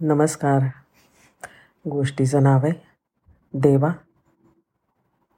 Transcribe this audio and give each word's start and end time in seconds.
नमस्कार. 0.00 0.62
गोष्टीचं 1.90 2.42
नाव 2.42 2.60
आहे 2.62 2.72
देवा 3.54 3.88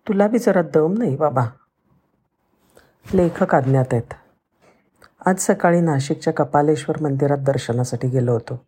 तुला 0.08 0.28
बी 0.28 0.38
जरा 0.38 0.62
दम 0.62 0.94
नाही 0.98 1.16
बाबा. 1.16 1.46
लेखक 3.14 3.54
आज्ञात 3.54 3.84
आहेत. 3.92 4.14
आज 5.26 5.38
सकाळी 5.38 5.80
नाशिकच्या 5.80 6.32
कपालेश्वर 6.32 7.02
मंदिरात 7.02 7.38
दर्शनासाठी 7.38 8.08
गेलो 8.08 8.32
होतो. 8.32 8.66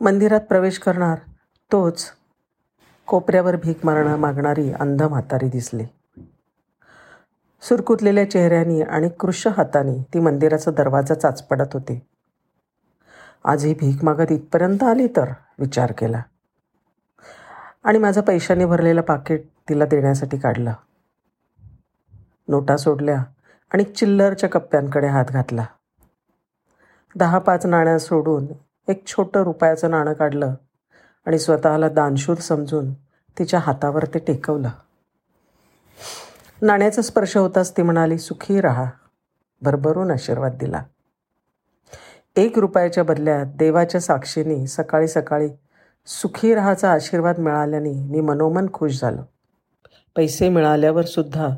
मंदिरात 0.00 0.40
प्रवेश 0.40 0.78
करणार 0.78 1.18
तोच 1.72 2.10
कोपऱ्यावर 3.06 3.56
भीक 3.56 3.86
मारणं 3.86 4.16
मागणारी 4.16 4.72
अंध 4.72 5.02
म्हातारी 5.02 5.48
दिसली. 5.48 5.84
सुरकुतलेल्या 7.60 8.30
चेहऱ्यानी 8.30 8.82
आणि 8.82 9.08
कृश 9.08 9.46
हाताने 9.46 10.06
ती 10.14 10.20
मंदिराचा 10.20 10.70
दरवाजा 10.70 11.14
चाचपडत 11.14 11.74
होती. 11.74 12.00
आज 13.48 13.64
ही 13.64 13.74
भीक 13.74 14.04
मागत 14.04 14.32
इथपर्यंत 14.32 14.82
आली 14.82 15.06
तर? 15.06 15.32
विचार 15.58 15.92
केला. 15.92 16.22
आणि 17.84 17.98
माझं 17.98 18.20
पैशाने 18.20 18.66
भरलेलं 18.66 19.00
पाकिट 19.00 19.42
तिला 19.68 19.84
देण्यासाठी 19.84 20.38
काढलं. 20.38 20.72
नोटा 22.48 22.76
सोडल्या 22.76 23.24
आणि 23.74 23.84
चिल्लरच्या 23.84 24.48
कप्प्यांकडे 24.48 25.06
हात 25.06 25.24
घातला. 25.24 25.64
दहा 27.16 27.38
पाच 27.38 27.66
नाण्या 27.66 27.98
सोडून 27.98 28.46
एक 28.88 29.06
छोटं 29.06 29.42
रुपयाचं 29.42 29.90
नाणं 29.90 30.12
काढलं 30.12 30.54
आणि 31.26 31.38
स्वतःला 31.38 31.88
दानशूर 31.88 32.34
समजून 32.34 32.92
तिच्या 33.38 33.60
हातावर 33.60 34.04
ते 34.04 34.18
टेकवलं. 34.18 34.68
नाण्याचा 36.62 37.02
स्पर्श 37.02 37.36
होताच 37.36 37.76
ती 37.76 37.82
म्हणाली 37.82 38.18
सुखी 38.18 38.60
राहा. 38.60 38.90
भरभरून 39.62 40.10
आशीर्वाद 40.10 40.54
दिला. 40.60 40.82
एक 42.36 42.58
रुपयाच्या 42.58 43.04
बदल्यात 43.04 43.46
देवाच्या 43.46 44.00
साक्षीने 44.00 44.66
सकाळी 44.66 45.08
सकाळी 45.08 45.48
सुखी 46.06 46.54
राहाचा 46.54 46.92
आशीर्वाद 46.92 47.38
मिळाल्याने 47.38 47.92
मी 47.92 48.20
मनोमन 48.20 48.66
खुश 48.72 49.00
झालो. 49.00 49.22
पैसे 50.16 50.48
मिळाल्यावर 50.48 51.04
सुद्धा 51.04 51.48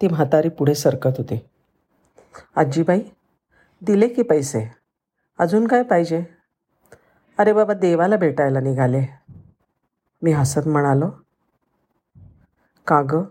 ती 0.00 0.08
म्हातारी 0.08 0.48
पुढे 0.48 0.74
सरकत 0.74 1.10
होते. 1.18 1.50
आजीबाई 2.56 3.00
दिले 3.82 4.08
की 4.08 4.22
पैसे? 4.22 4.72
अजून 5.38 5.66
काय 5.66 5.82
पाहिजे? 5.82 6.24
अरे 7.38 7.52
बाबा 7.52 7.74
देवाला 7.74 8.16
भेटायला 8.16 8.60
निघाले. 8.60 9.06
मी 10.22 10.32
हसत 10.32 10.68
म्हणालो 10.68 11.10
का 12.86 13.02
गं 13.02 13.24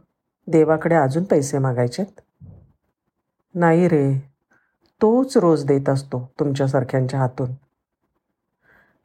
देवाकडे 0.47 0.95
अजून 0.95 1.23
पैसे 1.23 1.59
मागायचेत? 1.59 2.22
नाही 3.55 3.88
रे 3.88 4.36
तोच 5.02 5.38
रोज 5.38 5.66
देत 5.66 5.90
असतो 5.90 6.31
तुमच्यासारख्यांच्या 6.40 7.20
हातून. 7.20 7.52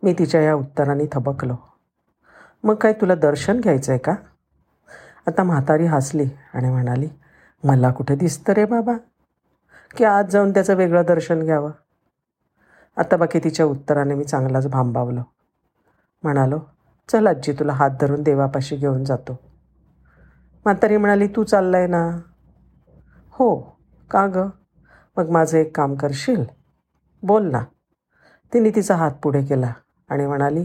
मी 0.02 0.12
तिच्या 0.12 0.40
या 0.40 0.54
उत्तराने 0.54 1.04
थबकलो. 1.12 1.56
मग 2.64 2.74
काय 2.74 2.92
तुला 2.92 3.14
दर्शन 3.14 3.60
घ्यायचं 3.60 3.92
आहे 3.92 3.98
का? 3.98 4.14
आता 5.26 5.42
म्हातारी 5.42 5.86
हसली 5.86 6.24
आणि 6.54 6.70
म्हणाली 6.70 7.08
मला 7.64 7.90
कुठे 7.90 8.16
दिसतं 8.16 8.52
रे 8.52 8.64
बाबा? 8.64 8.92
की 9.96 10.04
आज 10.04 10.30
जाऊन 10.30 10.50
त्याचं 10.50 10.74
वेगळं 10.74 11.02
दर्शन 11.08 11.42
घ्यावं? 11.42 11.70
आता 12.96 13.16
बाकी 13.16 13.38
तिच्या 13.38 13.66
उत्तराने 13.66 14.14
मी 14.14 14.24
चांगलाच 14.24 14.68
भांबावलो. 14.68 15.20
म्हणालो 16.22 16.58
चल 17.08 17.26
आजी 17.26 17.52
तुला 17.52 17.72
हात 17.72 17.90
धरून 18.00 18.22
देवापाशी 18.22 18.76
घेऊन 18.76 19.04
जातो. 19.04 19.32
म्हातारी 20.64 20.96
म्हणाली 20.96 21.26
तू 21.26 21.44
चाललाय 21.44 21.86
ना? 21.86 22.18
हो. 23.30 23.76
का 24.10 24.26
गं? 24.26 24.48
मग 25.18 25.30
माझं 25.30 25.58
एक 25.58 25.76
काम 25.76 25.94
करशील? 25.94 26.44
बोल 27.22 27.50
ना. 27.50 27.64
तिने 28.52 28.70
तिचा 28.70 28.96
हात 28.96 29.10
पुढे 29.10 29.42
केला 29.44 29.72
आणि 30.08 30.26
म्हणाली 30.26 30.64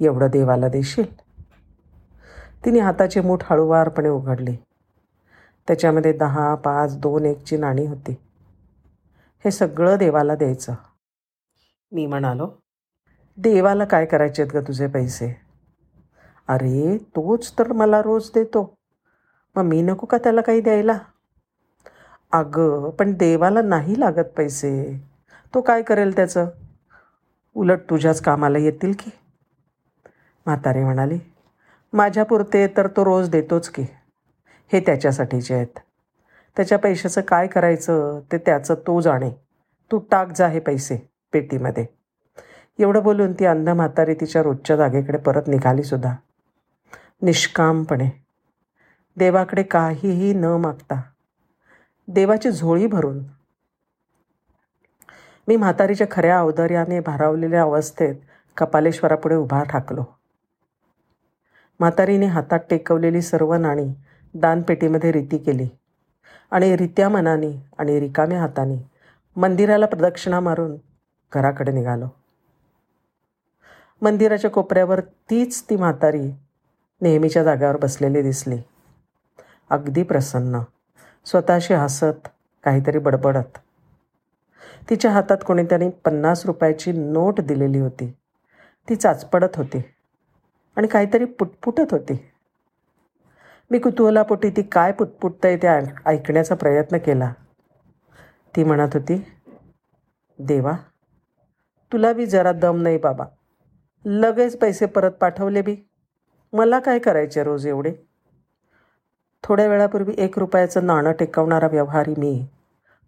एवढं 0.00 0.30
देवाला 0.30 0.68
देशील? 0.68 1.18
तिने 2.64 2.78
हाताची 2.78 3.20
मूठ 3.20 3.44
हळूवारपणे 3.44 4.08
उघडली. 4.08 4.56
त्याच्यामध्ये 5.68 6.12
दहा 6.12 6.54
पाच 6.54 6.98
दोन 6.98 7.24
एकची 7.24 7.56
नाणी 7.56 7.86
होती. 7.86 8.12
हे 9.44 9.50
सगळं 9.50 9.96
देवाला 9.98 10.34
द्यायचं. 10.34 10.74
मी 11.92 12.06
म्हणालो 12.06 12.48
देवाला 13.36 13.84
काय 13.84 14.06
करायचे 14.06 14.42
आहेत 14.42 14.56
ग 14.56 14.68
तुझे 14.68 14.86
पैसे? 14.86 15.36
अरे 16.48 16.98
तोच 16.98 17.52
तर 17.58 17.72
मला 17.72 18.02
रोज 18.02 18.30
देतो. 18.34 18.78
मग 19.56 19.62
मी 19.62 19.82
नको 19.82 20.06
का 20.06 20.18
त्याला 20.18 20.40
काही 20.40 20.60
द्यायला? 20.60 20.98
अगं 22.32 22.90
पण 22.90 23.12
देवाला 23.12 23.62
नाही 23.62 24.00
लागत 24.00 24.24
पैसे. 24.36 25.00
तो 25.54 25.60
काय 25.60 25.82
करेल 25.82 26.16
त्याचं? 26.16 26.48
उलट 27.54 27.80
तुझ्याच 27.90 28.20
कामाला 28.20 28.58
येतील 28.58 28.92
की? 28.92 29.10
म्हातारे 30.46 30.84
म्हणाली 30.84 31.18
माझ्यापुरते 31.92 32.66
तर 32.66 32.86
तो 32.86 33.04
रोज 33.04 33.28
देतोच 33.30 33.68
की. 33.68 33.82
हे 34.72 34.80
त्याच्यासाठीचे 34.80 35.54
आहेत. 35.54 35.78
त्याच्या 36.56 36.78
पैशाचं 36.78 37.20
काय 37.20 37.46
करायचं 37.46 38.20
ते 38.32 38.38
त्याचं 38.38 38.74
तो 38.74 39.00
जाणे. 39.00 39.30
तू 39.92 39.98
टाक 39.98 40.28
जा 40.32 40.48
हे 40.48 40.60
पैसे 40.60 41.10
पेटीमध्ये. 41.32 41.86
एवढं 42.78 43.02
बोलून 43.02 43.32
ती 43.32 43.44
अंध 43.44 43.68
म्हातारी 43.68 44.14
तिच्या 44.14 44.42
रोजच्या 44.42 44.76
जागेकडे 44.76 45.18
परत 45.18 45.42
निघालीसुद्धा 45.46 46.14
निष्कामपणे. 47.22 48.10
देवाकडे 49.16 49.62
काहीही 49.62 50.32
न 50.34 50.44
मागता. 50.44 51.00
देवाची 52.08 52.50
झोळी 52.50 52.86
भरून. 52.86 53.24
मी 55.48 55.56
म्हातारीच्या 55.56 56.06
खऱ्या 56.10 56.38
अवदर्याने 56.38 57.00
भारावलेल्या 57.00 57.62
अवस्थेत 57.62 58.14
कपालेश्वरापुढे 58.56 59.34
उभा 59.34 59.62
ठाकलो. 59.62 60.04
म्हातारीने 61.80 62.26
हातात 62.26 62.58
टेकवलेली 62.70 63.22
सर्व 63.22 63.54
नाणी 63.54 63.86
दानपेटीमध्ये 64.34 65.12
रीती 65.12 65.38
केली 65.38 65.68
आणि 66.50 66.76
रित्या 66.76 67.08
मनाने 67.08 67.66
आणि 67.78 68.00
रिकाम्या 68.00 68.40
हाताने 68.40 68.90
मंदिराला 69.36 69.86
प्रदक्षिणा 69.86 70.40
मारून 70.40 70.76
घराकडे 71.34 71.72
निघालो. 71.72 72.06
मंदिराच्या 74.02 74.50
कोपऱ्यावर 74.50 75.00
तीच 75.00 75.62
ती 75.70 75.76
म्हातारी 75.76 76.30
नेहमीच्या 77.00 77.44
जाग्यावर 77.44 77.76
बसलेली 77.76 78.22
दिसली. 78.22 78.56
अगदी 79.70 80.02
प्रसन्न. 80.02 80.58
स्वतःशी 81.26 81.74
हसत 81.74 82.28
काहीतरी 82.64 82.98
बडबडत. 82.98 83.58
तिच्या 84.90 85.10
हातात 85.10 85.38
कोणीतरी 85.46 85.88
पन्नास 85.88 86.46
रुपयाची 86.46 86.92
नोट 86.92 87.40
दिलेली 87.40 87.78
होती. 87.78 88.12
ती 88.88 88.96
चाचपडत 88.96 89.56
होती 89.56 89.82
आणि 90.76 90.86
काहीतरी 90.86 91.24
पुटपुटत 91.24 91.92
होती. 91.92 92.30
मी 93.70 93.78
कुतूहलापोटी 93.78 94.50
ती 94.50 94.62
काय 94.62 94.92
पुटपुटतंय 94.92 95.56
ते 95.56 95.68
ऐकण्याचा 96.06 96.54
प्रयत्न 96.54 96.98
केला. 96.98 97.32
ती 98.56 98.64
म्हणत 98.64 98.94
होती 98.94 99.16
देवा 100.38 100.72
तुला 101.92 102.12
बी 102.12 102.26
जरा 102.26 102.52
दम 102.52 102.82
नाही 102.82 102.98
बाबा. 102.98 103.24
लगेच 104.04 104.58
पैसे 104.58 104.86
परत 104.86 105.10
पाठवले 105.10 105.62
बी. 105.62 105.76
मला 106.52 106.78
काय 106.78 106.98
करायचे 106.98 107.42
रोज 107.42 107.66
एवढे? 107.66 107.94
थोड्या 109.48 109.66
वेळापूर्वी 109.66 110.14
एक 110.18 110.38
रुपयाचं 110.38 110.86
नाणं 110.86 111.12
टेकवणारा 111.12 111.66
व्यवहारी 111.66 112.14
मी 112.18 112.46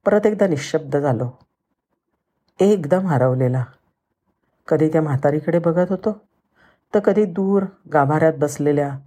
परत 0.07 0.27
एकदा 0.27 0.47
निशब्द 0.47 0.97
झालो. 0.97 1.39
एकदम 2.61 3.07
हरवलेला. 3.07 3.65
कधी 4.69 4.89
त्या 4.89 5.03
म्हातारीकडे 5.03 5.59
बघत 5.59 5.87
होतो? 5.89 6.21
तर 6.95 7.01
कधी 7.01 7.25
दूर 7.25 7.63
गाभाऱ्यात 7.93 8.33
बसलेल्या 8.39 8.99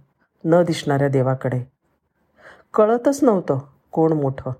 न 0.44 0.62
दिसणाऱ्या 0.62 1.08
देवाकडे. 1.08 1.64
कळतच 2.74 3.24
नव्हतं 3.24 3.58
कोण 3.92 4.12
मोठं. 4.12 4.50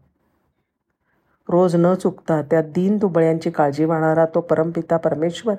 रोज 1.49 1.77
न 1.77 1.95
चुकता 1.95 2.43
त्या 2.43 2.63
दीन 2.63 2.97
दुबळ्यांची 2.97 3.51
काळजी 3.51 3.85
वाहणारा 3.85 4.27
तो 4.27 4.41
परमपिता 4.41 4.97
परमेश्वर 4.97 5.55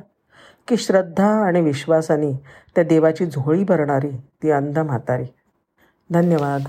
की 0.67 0.77
श्रद्धा 0.77 1.45
आणि 1.45 1.61
विश्वासाने 1.61 2.43
त्या 2.75 2.83
देवाची 2.83 3.25
झोळी 3.25 3.63
भरणारी 3.63 4.11
ती 4.11 4.51
अंध 4.51 4.79
म्हातारी. 4.79 5.25
धन्यवाद. 6.11 6.61